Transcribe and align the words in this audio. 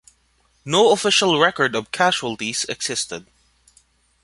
No 0.65 0.91
official 0.91 1.39
record 1.39 1.75
of 1.75 1.91
casualties 1.91 2.65
existed. 2.65 3.27